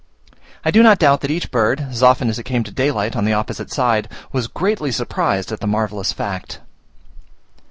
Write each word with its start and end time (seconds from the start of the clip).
I 0.65 0.71
do 0.71 0.81
not 0.81 0.97
doubt 0.97 1.21
that 1.21 1.29
each 1.29 1.51
bird, 1.51 1.79
as 1.79 2.01
often 2.01 2.27
as 2.27 2.39
it 2.39 2.43
came 2.43 2.63
to 2.63 2.71
daylight 2.71 3.15
on 3.15 3.23
the 3.23 3.33
opposite 3.35 3.71
side, 3.71 4.07
was 4.31 4.47
greatly 4.47 4.91
surprised 4.91 5.51
at 5.51 5.59
the 5.59 5.67
marvellous 5.67 6.11
fact. 6.11 6.59